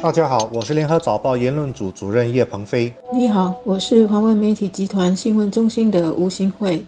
[0.00, 2.92] 大家好，我是联合早报言论组主任叶鹏飞。
[3.12, 6.84] 你好，我是华文媒体集团新闻中心的吴新慧。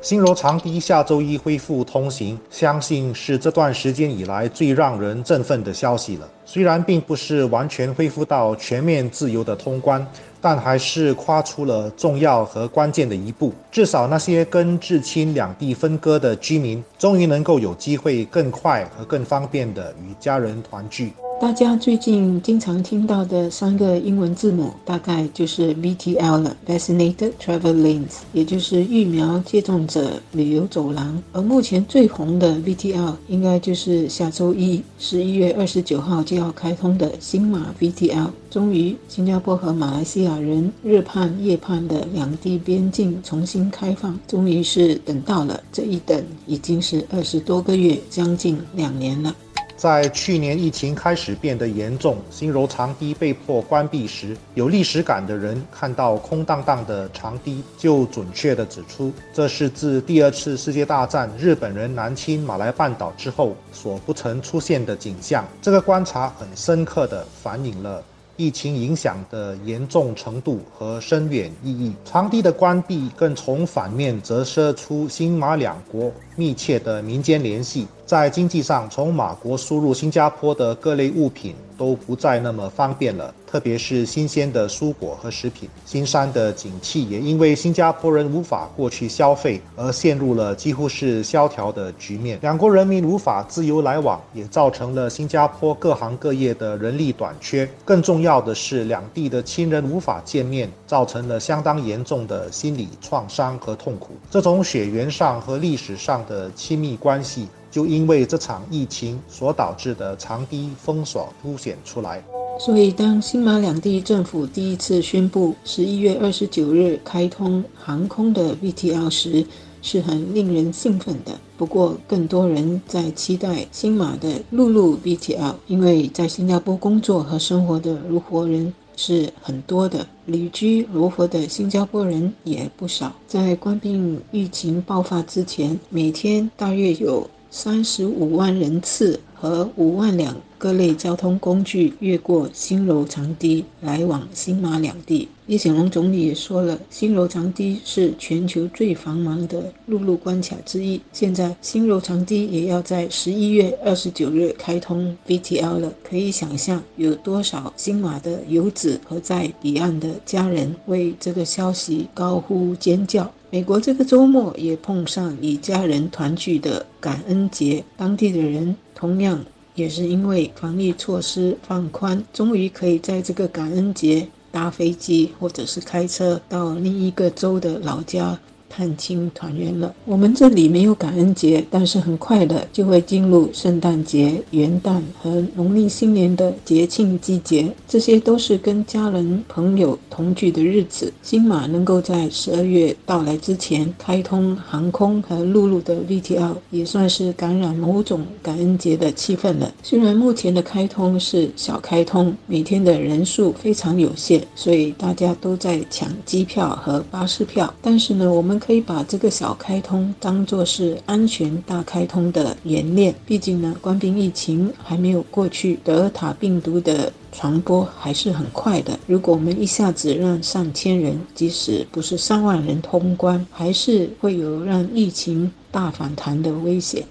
[0.00, 6.26] 新柔长堤下周一恢复通行，相信是这段时间以来最让人振奋的消息了。
[6.46, 10.06] 虽然并不是完全恢复到全面自由的通关，
[10.40, 13.52] 但还是跨出了重要和关键的一步。
[13.70, 21.12] 至少那些跟至亲两地分割的居民，终于能够有机会更快和更方便地与家人团聚。
[21.44, 31.22] 大家最近经常听到的三个英文字母，大概就是 VTL 了，Vaccinated Travel Lanes，也就是疫苗接种者旅游走廊。
[31.32, 38.30] 而目前最红的 VTL，应该就是下周一，十一月二十九号就要开通的新马 VTL。
[38.48, 45.62] 终于，新加坡和马来西亚人日盼夜盼的两地边境重新开放，终于是等到了。
[45.70, 49.36] 这一等已经是二十多个月，将近两年了。
[49.84, 65.44] 在去年疫情开始变得严重，新柔长堤被迫关闭时，有历史感的人看到空荡荡的长堤，就准确地指出，这是自第二次世界大战日本人南侵马来半岛之后所不曾出现的景象。
[65.60, 68.02] 这个观察很深刻地反映了。
[68.36, 77.86] 疫情影响的严重程度和深远意义，长堤的关闭更从反面折射出新马两国密切的民间联系。
[78.06, 83.34] 在经济上，从马国输入新加坡的各类物品都不再那么方便了。
[83.46, 92.36] 特别是新鲜的蔬果和食品，新山的景气也因为新加坡人无法过去消费而陷入了几乎是萧条的局面。
[92.42, 97.68] 两国人民无法自由来往，也造成了新加坡各行各业的人力短缺。
[97.84, 104.10] 更重要的是，两地的亲人无法见面，造成了相当严重的心理创伤和痛苦。
[104.30, 112.22] 这种血缘上和历史上的亲密关系，就因为这场疫情所导致的长堤封锁凸显出来。
[112.60, 119.44] 所以，当新马两地政府第一次宣布十一月二十九日开通航空的 VTL 时，
[119.82, 121.32] 是很令人兴奋的。
[121.56, 133.12] 不过，更多人在期待新马的陆路 VTL，因为在新加坡工作和生活的如活人是很多的，旅居如活的新加坡人也不少。
[133.26, 139.20] 在冠病疫情爆发之前，每天大约有三十五万人次。
[139.36, 145.28] 和五万辆各类交通工具越过新柔长堤来往新马两地。
[145.44, 150.98] 李显龙总理也说了，新柔长堤是全球最繁忙的陆路关卡之一。
[151.12, 163.30] 现在新柔长堤也要在十一月二十九日开通 VTL 了，可以想象有多少新马的游子和在彼岸的家人为这个消息高呼尖叫。
[163.54, 168.74] 美国这个周末也碰上与家人团聚的感恩节，当地的人。
[168.96, 169.44] 同样
[169.76, 178.36] 也是因为防疫措施放宽，终于可以在这个感恩节搭飞机或者是开车到另一个州的老家。
[178.76, 179.94] 探亲团圆了。
[180.04, 191.12] 我们这里没有感恩节，但是很快的就会进入圣诞节、元旦和农历新年的节庆季节，这些都是跟家人朋友同聚的日子。
[191.22, 199.72] 新马能够在十二月到来之前开通航空和陆路的 VTL，也算是感染某种感恩节的气氛了。
[199.84, 208.60] 虽然目前的开通是小开通，每天的人数非常有限，所以大家都在抢机票和巴士票，但是呢，我们。
[208.64, 213.14] 可以把这个小开通当做是安全大开通的演练。
[213.26, 218.98] 毕竟呢，官兵疫情还没有过去，德尔塔病毒的传播还是很快的。
[219.06, 227.04] 如果我们一下子让上千人，即使不是上万人通关，还是会有让疫情大反弹的危险。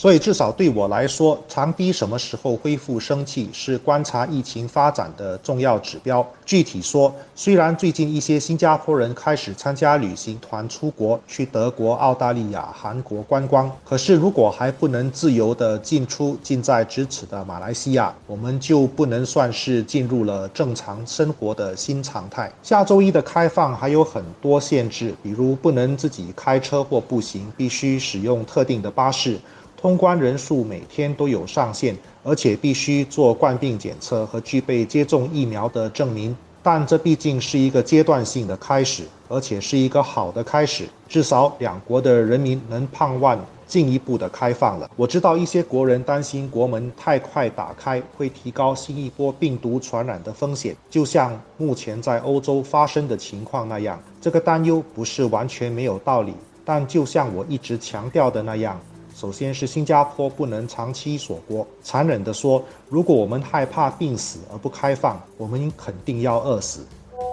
[0.00, 6.26] 所以，至少对我来说，长堤什么时候恢复生气，是观察疫情发展的重要指标。
[6.46, 22.50] 具体说，虽然最近一些新加坡人开始参加旅行团出国，去德国、澳大利亚、韩国观光，可是如果还不能自由的进出近在咫尺的马来西亚，我们就不能算是进入了正常生活的新常态。
[22.62, 29.38] 下周一的开放还有很多限制，比如不能自己开车或步行，必须使用特定的巴士。
[29.80, 36.36] 通关人数每天都有上限，而且必须做冠病检测和具备接种疫苗的证明。
[36.62, 40.86] 但这毕竟是一个阶段性的开始，而且是一个好的开始。
[41.08, 44.90] 至少两国的人民能盼望进一步的开放了。
[44.96, 53.98] 我知道一些国人担心国门太快打开会提高新一波病毒传染的风险，就像目前在欧洲发生的情况那样。
[54.20, 56.34] 这个担忧不是完全没有道理，
[56.66, 58.78] 但就像我一直强调的那样。
[59.20, 66.80] 首先是新加坡不能长期锁国，残忍地说，如果我们害怕病死而不开放，我们肯定要饿死。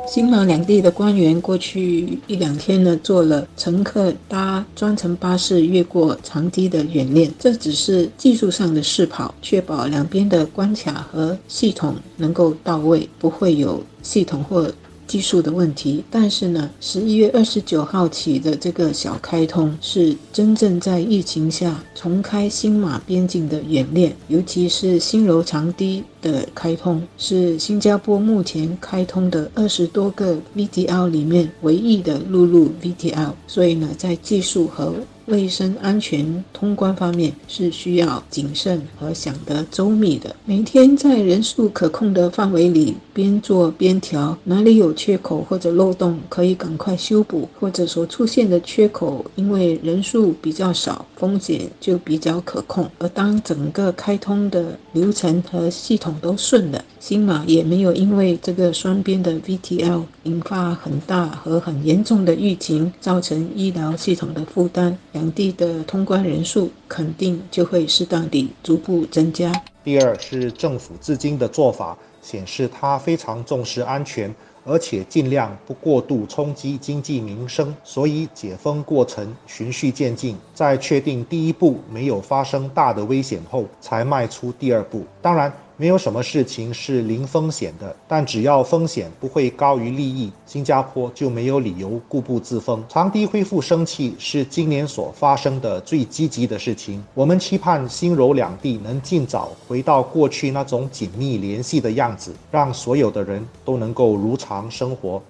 [0.05, 7.31] 新马两地的官员过去一两天呢，做了乘客搭专程巴士越过长堤的演练。
[7.39, 14.69] 这只是技术上的试跑，确保两边的关卡和系统能够到位，不会有系统或。
[15.07, 34.93] 技术的问题，但是呢，十一月二十九号起的这个小开通是真正在疫情下重开新马边境的演练，尤其是新楼长堤的开通，是新加坡目前开通的二十多个 VTL 里面唯一的陆路 VTL，所以呢，在技术和
[35.27, 40.33] 卫生安全通关方面是需要谨慎和想得周密的。
[40.45, 52.89] 每天在人数可控的范围里边做边调，哪里有缺口或者漏洞可以赶快修补，或者所出现的缺口因为人数比较少，风险就比较可控。
[52.99, 64.97] 而当整个开通的流程和系统都顺了，新马也没有因为这个双边的 VTL 引发很大和很严重的疫情，造成医疗系统的负担。
[65.13, 69.51] 两地的通关人数肯定就会适当地逐步增加。
[69.83, 74.33] 第二是政府至今的做法显示，他非常重视安全，
[74.65, 85.05] 而且尽量不过度冲击经济民生，所以解封过程循序渐进，在确定第一步没有发生大的危险后，才迈出第二步。
[85.21, 85.51] 当然。
[85.79, 92.83] 没有什么事情是零风险的，但只要风险不会高于利益，新加坡就没有理由固步自封。
[92.89, 97.03] 长堤恢复生气是今年所发生的最积极的事情。
[97.13, 105.21] 我们期盼新柔两地能尽早回到过去那种紧密联系的样子，让所有的人都能够如常生活。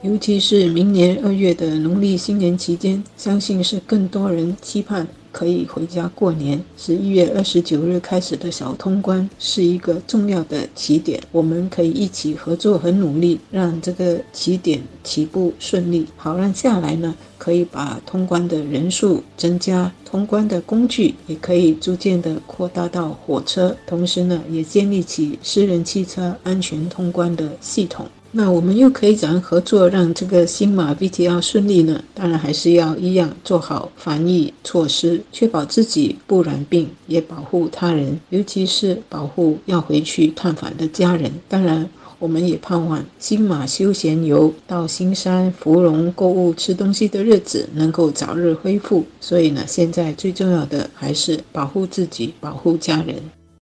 [0.00, 5.06] 尤其是明年二月的农历新年期间，相信是更多人期盼。
[5.32, 6.62] 可以回家过年。
[6.76, 28.06] 十一月二十九日开始的小通关是一个重要的起点，我们可以一起合作和努力，让这个起点起步顺利，好让下来呢可以把通关的人数增加，通关的工具也可以逐渐的扩大到火车，同时呢也建立起私人汽车安全通关的系统。
[28.34, 32.02] 那我们又可以怎样合作，让这个新马 VTL 顺利呢？
[32.14, 41.30] 当然还是要一样做好防疫措施，确保自己不染病，也保护他人，尤其是保护要回去探访的家人。
[41.46, 41.86] 当然，
[42.18, 49.04] 我们也盼望新马休闲游到新山芙蓉购物、吃东西的日子能够早日恢复。
[49.20, 53.41] 所以呢，现在最重要的还是保护自己，保护家人。